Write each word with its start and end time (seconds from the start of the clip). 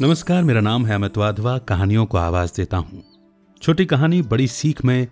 नमस्कार, 0.00 0.44
मेरा 0.44 0.60
नाम 0.60 0.86
है 0.86 0.94
अमित 0.94 1.16
वाधवा। 1.16 1.58
कहानियों 1.58 2.06
को 2.06 2.18
आवाज़ 2.18 2.52
देता 2.56 2.76
हूँ। 2.76 3.04
छोटी 3.62 3.86
कहानी 3.86 4.22
बड़ी 4.22 4.46
सीख 4.46 4.84
में, 4.84 5.08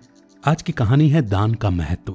आज 0.47 0.63
की 0.63 0.72
कहानी 0.72 1.09
है 1.09 1.22
दान 1.22 1.54
का 1.54 1.71
महत्व। 1.71 2.13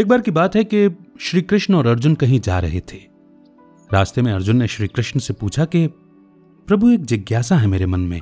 एक 0.00 0.08
बार 0.08 0.20
की 0.20 0.30
बात 0.30 0.56
है 0.56 0.64
कि 0.64 0.96
श्री 1.20 1.42
कृष्ण 1.42 1.74
और 1.74 1.86
अर्जुन 1.86 2.14
कहीं 2.14 2.40
जा 2.40 2.58
रहे 2.58 2.80
थे। 2.80 2.98
रास्ते 3.92 4.22
में 4.22 4.32
अर्जुन 4.32 4.56
ने 4.56 4.68
श्री 4.68 4.88
कृष्ण 4.88 5.20
से 5.20 5.32
पूछा 5.32 5.64
कि, 5.64 5.86
प्रभु, 6.66 6.90
एक 6.90 7.04
जिज्ञासा 7.04 7.56
है 7.56 7.66
मेरे 7.66 7.86
मन 7.86 8.00
में। 8.00 8.20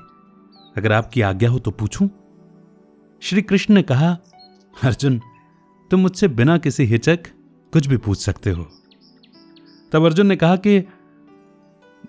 अगर 0.76 0.92
आपकी 0.92 1.20
आज्ञा 1.20 1.50
हो 1.50 1.58
तो 1.58 1.70
पूछूँ? 1.70 2.10
श्री 3.20 3.42
कृष्ण 3.42 3.74
ने 3.74 3.82
कहा, 3.82 4.18
अर्जुन, 4.82 5.20
तुम 5.90 6.00
मुझसे 6.00 6.28
बिना 6.28 6.58
किसी 6.58 6.84
हिचक 6.84 7.20
कुछ 7.72 7.86
भी 7.86 7.96
पूछ 7.96 8.18
सकते 8.18 8.50
हो। 8.50 8.66
तब 9.92 10.04
अर्जुन 10.04 10.26
ने 10.26 10.36
कहा 10.36 10.56
कि 10.56 10.88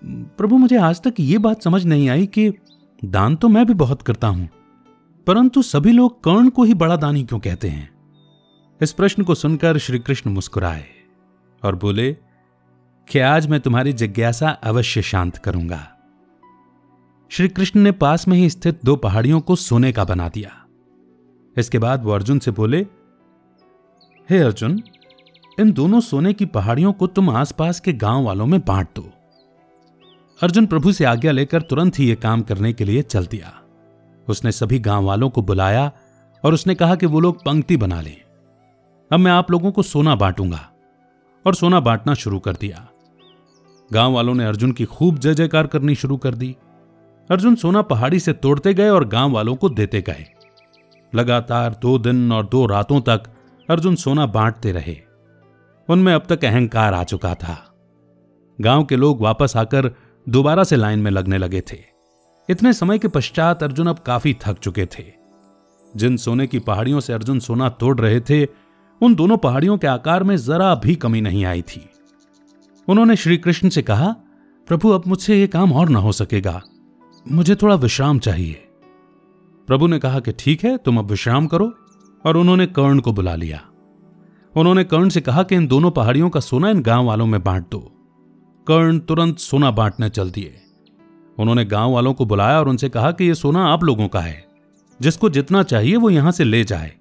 प्रभु, 0.02 0.56
मुझे 0.56 0.76
आज 0.76 1.00
तक 1.02 1.14
ये 1.20 1.38
बात 1.38 1.62
समझ 1.62 1.84
नहीं 1.84 2.08
आई 2.08 2.26
कि 2.28 2.52
दान 3.02 3.36
तो 3.36 3.48
मैं 3.48 3.64
भी 3.66 3.74
बहुत 3.74 4.02
करता 4.02 4.28
हूँ, 4.28 4.48
परंतु 5.26 5.62
सभी 5.62 5.92
लोग 5.92 6.22
कर्ण 6.24 6.48
को 6.48 6.64
ही 6.64 6.74
बड़ा 6.74 6.96
दानी 6.96 7.22
क्यों 7.24 7.38
कहते 7.40 7.68
हैं? 7.68 7.88
इस 8.80 8.92
प्रश्न 8.92 9.22
को 9.22 9.34
सुनकर 9.34 9.78
श्री 9.78 9.98
कृष्ण 9.98 10.30
मुस्कुराए 10.30 10.84
और 11.62 11.76
बोले, 11.76 12.12
कि 13.08 13.18
आज 13.18 13.46
मैं 13.46 13.60
तुम्हारी 13.60 13.92
जिज्ञासा 13.92 14.50
अवश्य 14.50 15.02
शांत 15.02 15.36
करूँगा। 15.36 15.86
श्री 17.30 17.48
कृष्ण 17.48 17.80
ने 17.80 17.92
पास 17.92 18.26
में 18.28 18.36
ही 18.36 18.50
स्थित 18.50 18.80
दो 18.84 18.96
पहाड़ियों 18.96 19.40
को 19.40 19.56
सोने 19.56 19.92
का 19.92 20.04
बना 20.04 20.28
दिया। 20.28 20.50
इसके 21.56 21.78
बाद 21.78 22.04
वो 22.04 22.12
अर्जुन 22.12 22.38
से 22.38 22.50
बोले, 22.50 22.80
हे 24.28 24.38
अर्जुन, 24.38 24.82
इन 25.58 25.72
दोनों 25.72 26.00
सोने 26.00 26.32
की 26.32 26.46
पहाड़ियों 26.46 26.92
को 26.92 27.06
तुम 27.06 27.30
आसपास 27.30 27.80
के 27.80 27.92
गाँव 27.94 28.24
वालों 28.24 28.46
में 28.46 28.60
बांट 28.60 28.88
दो। 28.96 29.10
अर्जुन 30.42 30.66
प्रभु 30.66 30.92
से 30.92 31.04
आज्ञा 31.04 31.32
लेकर 31.32 31.62
तुरंत 31.62 31.98
ही 31.98 32.08
यह 32.08 32.14
काम 32.14 32.42
करने 32.42 32.72
के 32.72 32.84
लिए 32.84 33.02
चल 33.02 33.26
दिया। 33.26 33.52
उसने 34.28 34.52
सभी 34.52 34.78
गाँव 34.78 35.04
वालों 35.04 35.30
को 35.30 35.42
बुलाया 35.42 35.92
और 36.44 36.54
उसने 36.54 36.74
कहा 36.74 36.94
कि 36.94 37.06
वो 37.06 37.20
लोग 37.20 37.44
पंक्ति 37.44 37.76
बना 37.76 38.00
लें। 38.00 38.16
अब 39.12 39.20
मैं 39.20 39.32
आप 39.32 39.50
लोगों 39.50 39.72
को 39.72 39.82
सोना 39.82 40.14
बांटूँगा 40.14 40.70
और 41.46 41.54
सोना 41.54 41.80
बांटना 41.80 42.14
शुरू 42.14 42.38
कर 42.38 42.52
दिया। 42.52 42.88
गाँव 43.92 44.12
वालों 44.12 44.34
ने 44.34 44.44
अर्जुन 44.44 44.72
की 44.72 44.84
खूब 44.84 45.18
जय 45.18 45.34
जयकार 45.34 45.66
करनी 45.66 45.94
शुरू 45.94 46.16
कर 46.16 46.34
दी। 46.34 46.56
अर्जुन 47.30 47.54
सोना 47.54 47.82
पहाड़ी 47.82 48.20
से 48.20 48.32
तोड़ते 48.32 48.74
गए 48.74 48.88
और 48.88 49.08
गाँव 49.08 49.32
वालों 49.32 49.56
को 49.56 49.68
देते 49.68 50.02
गए। 50.02 50.26
लगातार 51.14 51.78
दो 51.82 51.98
दिन 51.98 52.32
और 52.32 52.46
दो 52.46 52.66
रातों 52.66 53.00
तक 53.00 53.22
अर्जुन 53.70 53.94
सोना 53.94 54.26
बांटते 54.26 54.72
रहे। 54.72 55.00
उनमें 55.88 56.14
अब 56.14 56.22
तक 56.28 56.44
अहंकार 56.44 56.94
आ 56.94 57.04
चुका 57.04 57.34
था। 57.34 57.74
गाँव 58.60 58.84
के 58.84 58.96
लोग 58.96 59.20
वापस 59.20 59.56
आकर 59.56 59.94
दोबारा 60.28 60.64
से 60.64 60.76
लाइन 60.76 60.98
में 60.98 61.10
लगने 61.10 61.38
लगे 61.38 61.60
थे। 61.60 61.78
इतने 62.50 62.72
समय 62.72 62.98
के 62.98 63.08
पश्चात 63.08 63.62
अर्जुन 63.62 63.86
अब 63.86 63.98
काफ़ी 63.98 64.36
थक 64.46 64.58
चुके 64.58 64.86
थे। 64.86 65.04
जिन 65.96 66.16
सोने 66.16 66.46
की 66.46 66.58
पहाड़ियों 66.58 67.00
से 67.00 67.12
अर्जुन 67.12 67.40
सोना 67.40 67.68
तोड़ 67.68 68.00
रहे 68.00 68.20
थे, 68.20 68.44
उन 69.02 69.14
दोनों 69.14 69.36
पहाड़ियों 69.36 69.78
के 69.78 69.86
आकार 69.86 70.22
में 70.22 70.36
जरा 70.36 70.74
भी 70.74 70.94
कमी 70.94 71.20
नहीं 71.20 71.44
आई 71.44 71.62
थी। 71.62 71.90
उन्होंने 72.88 73.16
श्री 73.16 73.36
कृष्ण 73.36 73.68
से 73.68 73.82
कहा, 73.82 74.16
प्रभु, 74.66 74.88
अब 74.88 75.02
मुझसे 75.06 75.40
यह 75.40 75.46
काम 75.46 75.72
और 75.72 75.88
ना 75.88 75.98
हो 75.98 76.12
सकेगा। 76.12 76.62
मुझे 77.32 77.54
थोड़ा 77.54 77.74
विश्राम 77.74 78.18
चाहिए। 78.18 78.68
प्रभु 79.66 79.86
ने 79.86 79.98
कहा 79.98 80.20
कि 80.20 80.32
ठीक 80.32 80.64
है, 80.64 80.76
तुम 80.76 80.98
अब 80.98 81.04
विश्राम 81.04 81.46
करो, 81.46 81.72
और 82.26 82.36
उन्होंने 82.36 82.66
कर्ण 82.66 82.98
को 83.00 83.12
बुला 83.12 83.34
लिया। 83.34 83.60
उन्होंने 84.56 84.84
कर्ण 84.84 85.08
से 85.08 85.20
कहा 85.20 85.42
कि 85.42 85.54
इन 85.54 85.66
दोनों 85.66 85.90
पहाड़ियों 85.90 86.30
का 86.30 86.40
सोना 86.40 86.70
इन 86.70 86.82
गाँव 86.82 87.06
वालों 87.06 87.26
में 87.26 87.42
बांट 87.42 87.70
दो। 87.70 88.01
कर्ण 88.68 88.98
तुरंत 88.98 89.38
सोना 89.38 89.70
बांटने 89.70 90.08
चल 90.08 90.30
दिए। 90.30 90.60
उन्होंने 91.38 91.64
गाँव 91.64 91.92
वालों 91.92 92.14
को 92.14 92.24
बुलाया 92.24 92.60
और 92.60 92.68
उनसे 92.68 92.88
कहा 92.88 93.12
कि 93.12 93.24
यह 93.24 93.34
सोना 93.34 93.64
आप 93.66 93.84
लोगों 93.84 94.08
का 94.08 94.20
है। 94.20 94.46
जिसको 95.00 95.30
जितना 95.30 95.62
चाहिए 95.62 95.96
वो 95.96 96.10
यहाँ 96.10 96.32
से 96.32 96.44
ले 96.44 96.64
जाए। 96.64 96.92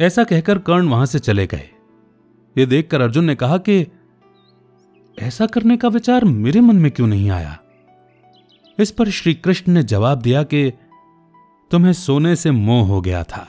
ऐसा 0.00 0.24
कहकर 0.24 0.58
कर्ण 0.58 0.88
वहाँ 0.88 1.06
से 1.06 1.18
चले 1.18 1.46
गए। 1.46 1.70
ये 2.58 2.66
देखकर 2.66 3.00
अर्जुन 3.00 3.24
ने 3.24 3.34
कहा 3.34 3.58
कि 3.58 3.86
ऐसा 5.18 5.46
करने 5.46 5.76
का 5.76 5.88
विचार 5.88 6.24
मेरे 6.24 6.60
मन 6.60 6.76
में 6.76 6.90
क्यों 6.90 7.06
नहीं 7.06 7.30
आया? 7.30 7.58
इस 8.78 8.90
पर 8.90 9.10
श्री 9.10 9.34
कृष्ण 9.34 9.72
ने 9.72 9.82
जवाब 9.82 10.18
दिया 10.18 10.42
कि 10.42 10.72
तुम्हें 11.70 11.92
सोने 11.92 12.36
से 12.36 12.50
मोह 12.50 12.86
हो 12.86 13.00
गया 13.00 13.24
था। 13.24 13.48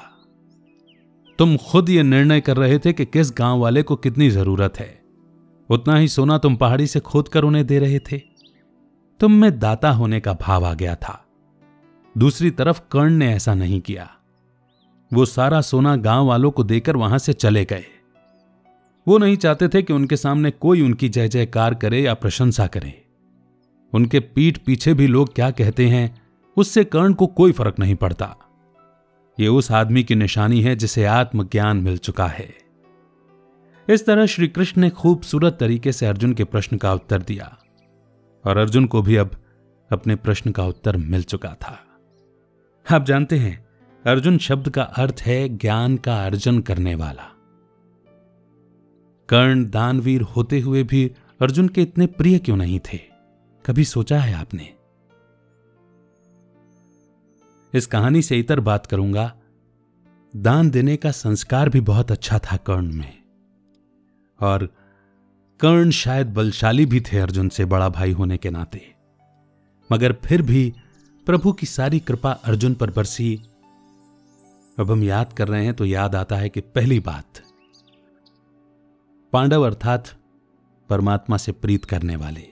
तुम 1.40 1.58
खुद 1.58 1.90
ये 1.90 2.04
निर्णय 2.04 2.42
कर 2.42 2.58
रहे 2.58 2.80
थे 2.80 2.94
कि 2.94 3.06
किस 3.06 3.32
गाँव 3.32 3.60
वाले 3.60 3.84
को 3.84 3.96
कितनी 3.96 4.30
ज़रूरत 4.30 4.74
है। 4.80 5.03
उतना 5.74 5.96
ही 5.96 6.08
सोना 6.08 6.38
तुम 6.38 6.56
पहाड़ी 6.56 6.88
से 6.88 7.00
खोद 7.00 7.28
कर 7.28 7.44
उन्हें 7.44 7.68
दे 7.68 7.80
रहे 7.80 8.00
थे। 8.00 8.22
तुम 9.20 9.32
में 9.32 9.60
दाता 9.60 9.92
होने 9.92 10.20
का 10.20 10.34
भाव 10.34 10.66
आ 10.66 10.74
गया 10.74 10.96
था। 10.96 11.26
दूसरी 12.18 12.52
तरफ़ 12.52 12.82
कर्ण 12.92 13.14
ने 13.14 13.34
ऐसा 13.34 13.54
नहीं 13.54 13.82
किया। 13.82 14.16
वो 15.14 15.26
सारा 15.26 15.62
सोना 15.62 15.96
गाँव 15.96 16.28
वालों 16.28 16.52
को 16.52 16.64
देकर 16.64 16.96
वहाँ 16.96 17.18
से 17.18 17.34
चले 17.34 17.66
गए। 17.66 17.86
वो 19.08 19.18
नहीं 19.18 19.38
चाहते 19.38 19.68
थे 19.68 19.84
कि 19.84 19.94
उनके 19.94 20.18
सामने 20.18 20.52
कोई 20.52 20.82
उनकी 20.82 21.10
जय 21.10 21.28
जयकार 21.28 21.76
करे 21.76 22.02
या 22.02 22.14
प्रशंसा 22.14 22.68
करे। 22.68 23.06
उनके 23.94 24.20
पीठ 24.20 24.58
पीछे 24.58 24.94
भी 24.94 25.08
लोग 25.08 25.36
क्या 25.36 25.52
कहते 25.52 25.88
हैं, 25.88 26.22
उससे 26.58 26.84
कर्ण 26.84 27.14
को 27.14 27.28
कोई 27.28 27.52
फ़र्क 27.52 27.80
नहीं 27.80 27.96
पड़ता। 27.96 28.36
ये 29.40 29.48
उस 29.48 29.72
आदमी 29.72 30.04
की 30.04 30.16
निशानी 30.16 30.62
है 30.62 30.76
जिसे 30.76 31.06
आत्मज्ञान 31.06 31.78
मिल 31.78 31.98
चुका 31.98 32.28
है। 32.28 32.63
इस 33.90 34.06
तरह 34.06 34.26
श्री 34.26 34.48
कृष्ण 34.48 34.82
ने 34.82 34.90
खूबसूरत 34.90 35.58
तरीके 35.60 35.92
से 35.92 36.06
अर्जुन 36.06 36.34
के 36.34 36.44
प्रश्न 36.44 36.78
का 36.78 36.94
उत्तर 36.94 37.22
दिया। 37.22 37.58
और 38.46 38.58
अर्जुन 38.58 38.86
को 38.86 39.02
भी 39.02 39.16
अब 39.16 39.32
अपने 39.92 40.16
प्रश्न 40.16 40.52
का 40.52 40.66
उत्तर 40.66 40.98
मिल 40.98 41.24
चुका 41.24 41.50
था। 41.50 41.86
आप 42.92 43.06
जानते 43.06 43.38
हैं, 43.38 43.68
अर्जुन 44.06 44.38
शब्द 44.38 44.70
का 44.70 44.84
अर्थ 44.84 45.16
है 45.22 45.50
ज्ञान 45.50 45.98
का 45.98 46.26
अर्जन 46.26 46.60
करने 46.60 46.96
वाला। 46.96 47.24
कर्ण 49.30 49.70
दानवीर 49.70 50.22
होते 50.22 50.60
हुए 50.60 50.84
भी 50.84 51.12
अर्जुन 51.42 51.68
के 51.68 51.82
इतने 51.82 52.08
प्रिय 52.08 52.40
क्यों 52.40 52.58
नहीं 52.58 52.80
थे? 52.80 53.00
कभी 53.66 53.84
सोचा 53.84 54.20
है 54.20 54.34
आपने? 54.34 54.74
इस 57.74 57.88
कहानी 57.88 58.22
से 58.22 58.40
इतर 58.40 58.60
बात 58.60 58.86
करूँगा। 58.86 59.36
दान 60.36 60.70
देने 60.70 60.98
का 60.98 61.12
संस्कार 61.12 61.70
भी 61.70 61.82
बहुत 61.82 62.12
अच्छा 62.12 62.40
था 62.40 62.58
कर्ण 62.58 62.94
में। 62.94 63.23
और 64.42 64.66
कर्ण 65.60 65.92
शायद 65.92 66.34
बलशाली 66.34 66.86
भी 66.86 67.02
थे 67.02 67.20
अर्जुन 67.20 67.50
से 67.50 67.66
बड़ा 67.66 67.90
भाई 67.90 68.12
होने 68.12 68.38
के 68.38 68.50
नाते। 68.50 68.82
मगर 69.92 70.14
फिर 70.14 70.42
भी 70.42 70.74
प्रभु 71.26 71.54
की 71.54 71.66
सारी 71.66 72.00
कृपा 72.00 72.32
अर्जुन 72.32 72.74
पर 72.74 72.92
बरसी। 72.92 73.36
अब 74.80 74.92
हम 74.92 75.04
याद 75.04 75.34
कर 75.34 75.48
रहे 75.48 75.66
हैं 75.66 75.74
तो 75.74 75.86
याद 75.86 76.16
आता 76.16 76.36
है 76.36 76.50
कि 76.50 76.62
पहली 76.62 77.00
बात 77.00 77.42
पांडव 79.34 79.62
अर्थात 79.62 80.10
परमात्मा 80.90 81.38
से 81.38 81.52
प्रीत 81.52 81.86
करने 81.86 82.16
वाले। 82.16 82.48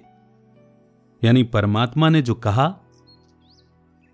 यानी 1.24 1.44
परमात्मा 1.44 2.09
ने 2.09 2.22
जो 2.22 2.34
कहा, 2.36 2.68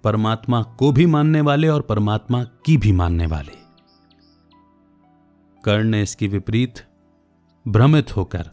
परमात्मा 0.03 0.61
को 0.61 0.91
भी 0.91 1.05
मानने 1.05 1.41
वाले 1.41 1.67
और 1.67 1.81
परमात्मा 1.81 2.43
की 2.43 2.77
भी 2.77 2.91
मानने 2.91 3.25
वाले। 3.25 3.55
कर्ण 5.63 5.83
ने 5.83 6.01
इसकी 6.03 6.27
विपरीत 6.27 6.73
भ्रमित 7.67 8.17
होकर। 8.17 8.49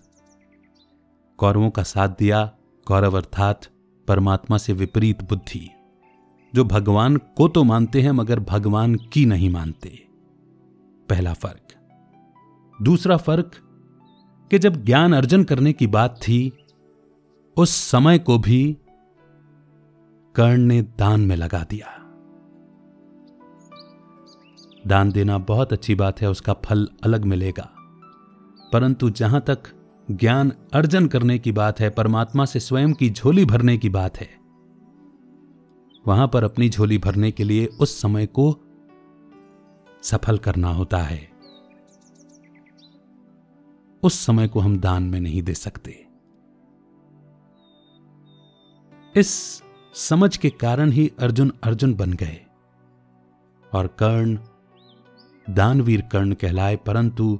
कौरवों 1.38 1.70
का 1.70 1.82
साथ 1.82 2.08
दिया, 2.08 2.52
कौरव 2.86 3.16
अर्थात 3.16 3.66
परमात्मा 4.08 4.58
से 4.58 4.72
विपरीत 4.72 5.22
बुद्धि, 5.22 5.70
जो 6.54 6.64
भगवान 6.64 7.16
को 7.16 7.48
तो 7.48 7.64
मानते 7.64 8.00
हैं, 8.00 8.10
मगर 8.10 8.40
भगवान 8.40 8.94
की 8.94 9.26
नहीं 9.26 9.50
मानते। 9.50 10.08
पहला 11.08 11.32
फ़र्क। 11.32 11.74
दूसरा 12.82 13.16
फ़र्क, 13.16 13.52
कि 14.50 14.58
जब 14.58 14.84
ज्ञान 14.84 15.12
अर्जन 15.12 15.44
करने 15.44 15.72
की 15.72 15.86
बात 15.86 16.16
थी, 16.22 16.52
उस 17.56 17.70
समय 17.70 18.18
को 18.18 18.38
भी 18.38 18.78
कर्ण 20.34 20.60
ने 20.60 20.82
दान 20.82 21.20
में 21.20 21.36
लगा 21.36 21.66
दिया। 21.70 21.86
दान 24.86 25.12
देना 25.12 25.38
बहुत 25.38 25.72
अच्छी 25.72 25.94
बात 25.94 26.20
है, 26.20 26.30
उसका 26.30 26.52
फल 26.52 26.88
अलग 27.04 27.24
मिलेगा। 27.24 27.73
परंतु 28.74 29.10
जहाँ 29.10 29.40
तक 29.40 29.62
ज्ञान 30.10 30.52
अर्जन 30.72 31.06
करने 31.06 31.38
की 31.38 31.52
बात 31.52 31.80
है, 31.80 31.90
परमात्मा 31.90 32.44
से 32.44 32.60
स्वयं 32.60 32.92
की 32.92 33.10
झोली 33.10 33.44
भरने 33.44 33.76
की 33.78 33.88
बात 33.88 34.16
है, 34.16 34.28
वहाँ 36.06 36.26
पर 36.28 36.44
अपनी 36.44 36.68
झोली 36.70 36.98
भरने 36.98 37.30
के 37.30 37.44
लिए 37.44 37.66
उस 37.66 38.00
समय 38.02 38.26
को 38.26 38.50
सफल 40.02 40.38
करना 40.38 40.68
होता 40.68 40.98
है। 40.98 41.20
उस 44.02 44.18
समय 44.26 44.48
को 44.48 44.60
हम 44.60 44.78
दान 44.78 45.02
में 45.02 45.20
नहीं 45.20 45.42
दे 45.42 45.54
सकते। 45.54 46.06
इस 49.16 49.62
समझ 49.94 50.36
के 50.36 50.50
कारण 50.50 50.90
ही 50.90 51.10
अर्जुन 51.18 51.52
अर्जुन 51.64 51.94
बन 51.94 52.12
गए 52.12 52.40
और 53.72 53.86
कर्ण, 53.86 54.38
दानवीर 55.50 56.02
कर्ण 56.02 56.34
कहलाए, 56.34 56.76
परंतु 56.76 57.38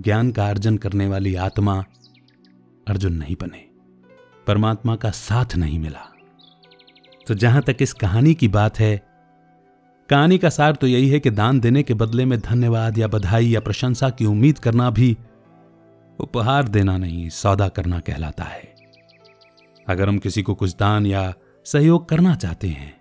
ज्ञान 0.00 0.30
का 0.32 0.48
अर्जन 0.48 0.76
करने 0.76 1.06
वाली 1.06 1.34
आत्मा 1.34 1.84
अर्जुन 2.88 3.12
नहीं 3.12 3.36
बने। 3.40 3.64
परमात्मा 4.46 4.96
का 4.96 5.10
साथ 5.10 5.56
नहीं 5.56 5.78
मिला। 5.78 6.06
तो 7.26 7.34
जहाँ 7.34 7.62
तक 7.62 7.76
इस 7.80 7.92
कहानी 7.92 8.34
की 8.34 8.48
बात 8.48 8.78
है, 8.78 8.96
कहानी 10.10 10.38
का 10.38 10.48
सार 10.48 10.74
तो 10.74 10.86
यही 10.86 11.08
है 11.08 11.20
कि 11.20 11.30
दान 11.30 11.60
देने 11.60 11.82
के 11.82 11.94
बदले 11.94 12.24
में 12.24 12.38
धन्यवाद 12.40 12.98
या 12.98 13.08
बधाई 13.08 13.46
या 13.46 13.60
प्रशंसा 13.60 14.10
की 14.10 14.26
उम्मीद 14.26 14.58
करना 14.58 14.90
भी 14.90 15.16
उपहार 16.18 16.68
देना 16.68 16.96
नहीं, 16.98 17.28
सौदा 17.28 17.68
करना 17.68 18.00
कहलाता 18.00 18.44
है। 18.44 18.74
अगर 19.88 20.08
हम 20.08 20.18
किसी 20.18 20.42
को 20.42 20.54
कुछ 20.54 20.76
दान 20.76 21.06
या 21.06 21.32
सहयोग 21.66 22.08
करना 22.08 22.34
चाहते 22.34 22.68
हैं 22.68 22.92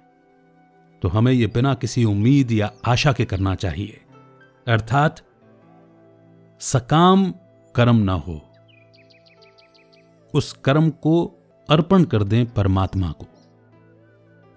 तो 1.02 1.10
हमें 1.10 1.32
यह 1.32 1.48
बिना 1.48 1.74
किसी 1.74 2.04
उम्मीद 2.06 2.52
या 2.52 2.72
आशा 2.86 3.12
के 3.14 3.26
करना 3.26 3.56
चाहिए। 3.56 4.02
अर्थात 4.68 5.22
सकाम 6.64 7.34
कर्म 7.76 7.96
ना 7.96 8.14
हो। 8.14 8.42
उस 10.34 10.52
कर्म 10.54 10.90
को 10.90 11.24
अर्पण 11.70 12.04
कर 12.04 12.24
दें 12.24 12.46
परमात्मा 12.46 13.12
को। 13.12 13.26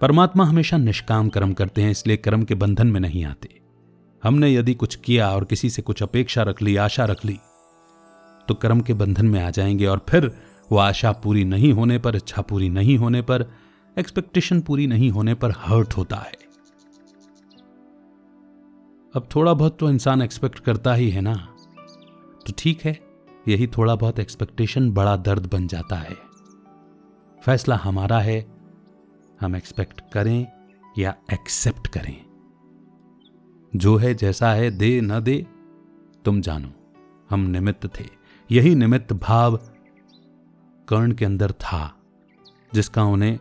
परमात्मा 0.01 0.45
हमेशा 0.45 0.77
निष्काम 0.77 1.29
कर्म 1.29 1.53
करते 1.53 1.81
हैं, 1.81 1.91
इसलिए 1.91 2.17
कर्म 2.17 2.43
के 2.43 2.55
बंधन 2.55 2.87
में 2.87 2.99
नहीं 2.99 3.23
आते। 3.25 3.59
हमने 4.23 4.53
यदि 4.53 4.73
कुछ 4.73 4.95
किया 4.95 5.29
और 5.29 5.43
किसी 5.43 5.69
से 5.69 5.81
कुछ 5.81 6.03
अपेक्षा 6.03 6.43
रख 6.43 6.61
ली, 6.61 6.75
आशा 6.75 7.05
रख 7.05 7.25
ली 7.25 7.39
तो 8.47 8.53
कर्म 8.53 8.81
के 8.81 8.93
बंधन 8.93 9.25
में 9.25 9.41
आ 9.43 9.49
जाएँगे 9.49 9.85
और 9.85 10.05
फिर 10.09 10.31
वो 10.71 10.77
आशा 10.77 11.11
पूरी 11.11 11.43
नहीं 11.43 11.73
होने 11.73 11.99
पर, 11.99 12.15
इच्छा 12.15 12.41
पूरी 12.41 12.69
नहीं 12.69 12.97
होने 12.97 13.21
पर 13.21 13.45
एक्सपेक्टेशन 13.99 14.61
पूरी 14.61 14.87
नहीं 14.87 15.09
होने 15.09 15.33
पर 15.33 15.53
हर्ट 15.57 15.97
होता 15.97 16.15
है। 16.15 16.33
अब 19.15 19.29
थोड़ा 19.35 19.53
बहुत 19.53 19.79
तो 19.79 19.89
इंसान 19.89 20.21
एक्सपेक्ट 20.21 20.59
करता 20.59 20.93
ही 20.93 21.09
है 21.09 21.21
ना। 21.21 21.53
तो 22.47 22.53
ठीक 22.57 22.81
है, 22.81 22.99
यही 23.47 23.67
थोड़ा 23.67 23.95
बहुत 23.95 24.19
एक्सपेक्टेशन 24.19 24.91
बड़ा 24.91 25.17
दर्द 25.17 25.45
बन 25.45 25.67
जाता 25.67 25.95
है। 25.95 26.17
फैसला 27.43 27.75
हमारा 27.75 28.19
है, 28.19 28.47
हम 29.41 29.55
एक्सपेक्ट 29.55 30.01
करें 30.13 30.47
या 30.97 31.15
एक्सेप्ट 31.33 31.87
करें। 31.87 32.25
जो 33.75 33.95
है 33.95 34.13
जैसा 34.13 34.51
है, 34.51 34.71
दे 34.71 35.01
न 35.01 35.19
दे, 35.19 35.47
तुम 36.25 36.41
जानो, 36.41 36.69
हम 37.29 37.39
निमित्त 37.39 37.99
थे। 37.99 38.05
यही 38.51 38.75
निमित्त 38.75 39.13
भाव 39.13 39.57
कर्ण 40.89 41.11
के 41.11 41.25
अंदर 41.25 41.51
था, 41.51 42.01
जिसका 42.73 43.03
उन्हें 43.03 43.39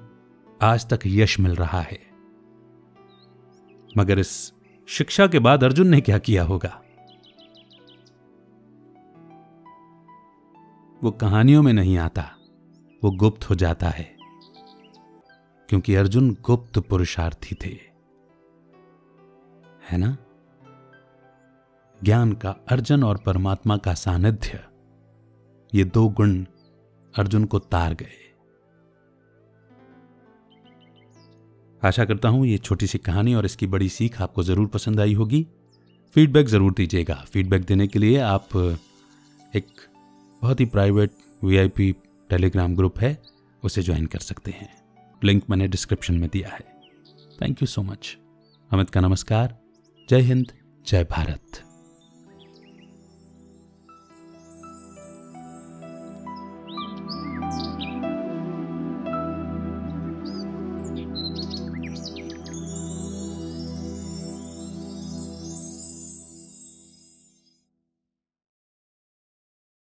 आज 0.62 0.88
तक 0.88 0.98
यश 1.06 1.40
मिल 1.40 1.54
रहा 1.54 1.80
है। 1.80 1.98
मगर 3.98 4.18
इस 4.18 4.52
शिक्षा 4.88 5.26
के 5.26 5.38
बाद 5.38 5.64
अर्जुन 5.64 5.88
ने 5.88 6.00
क्या 6.00 6.18
किया 6.18 6.44
होगा? 6.44 6.82
वो 11.02 11.10
कहानियों 11.10 11.62
में 11.62 11.72
नहीं 11.72 11.96
आता, 11.98 12.22
वो 13.02 13.10
गुप्त 13.10 13.50
हो 13.50 13.54
जाता 13.54 13.88
है। 13.88 14.16
क्योंकि 15.68 15.94
अर्जुन 15.94 16.30
गुप्त 16.42 16.78
पुरुषार्थी 16.78 17.54
थे। 17.54 17.74
है 19.90 19.98
ना? 19.98 20.16
ज्ञान 22.00 22.32
का 22.32 22.50
अर्जन 22.68 23.04
और 23.04 23.18
परमात्मा 23.18 23.76
का 23.76 23.94
सानिध्य, 23.94 24.60
ये 25.72 25.84
दो 25.84 26.08
गुण 26.08 26.44
अर्जुन 27.14 27.44
को 27.44 27.58
तार 27.58 27.94
गए। 27.94 28.22
आशा 31.82 32.04
करता 32.04 32.28
हूँ 32.28 32.46
ये 32.46 32.58
छोटी 32.58 32.86
सी 32.86 32.98
कहानी 32.98 33.34
और 33.34 33.44
इसकी 33.44 33.66
बड़ी 33.66 33.88
सीख 33.88 34.20
आपको 34.22 34.42
ज़रूर 34.42 34.66
पसंद 34.66 35.00
आई 35.00 35.14
होगी। 35.14 35.46
फीडबैक 36.16 36.46
ज़रूर 36.46 36.72
दीजिएगा। 36.72 37.14
फीडबैक 37.14 37.64
देने 37.64 37.86
के 37.86 37.98
लिए 37.98 38.18
आप 38.18 38.56
एक 39.56 39.66
बहुत 40.42 40.60
ही 40.60 40.64
प्राइवेट 40.64 41.10
वीआईपी 41.44 41.92
टेलीग्राम 42.30 42.76
ग्रुप 42.76 42.98
है, 42.98 43.22
उसे 43.64 43.82
ज्वाइन 43.82 44.06
कर 44.06 44.18
सकते 44.18 44.50
हैं। 44.50 44.82
लिंक 45.24 45.42
मैंने 45.50 45.68
डिस्क्रिप्शन 45.68 46.14
में 46.14 46.30
दिया 46.32 46.48
है। 46.48 46.60
Thank 47.42 47.62
you 47.62 47.66
so 47.66 47.82
much 47.82 48.18
Amit 48.72 48.90
का 48.90 49.00
नमस्कार। 49.00 49.58
जय 50.10 50.20
हिंद, 50.20 50.52
जय 50.86 51.04
भारत। 51.04 51.65